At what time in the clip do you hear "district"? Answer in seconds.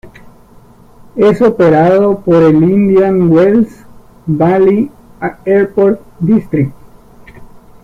6.17-6.73